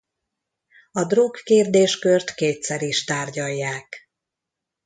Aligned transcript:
A 0.91 1.03
drog 1.05 1.35
kérdéskört 1.43 2.33
kétszer 2.33 2.81
is 2.81 3.03
tárgyalják. 3.03 4.09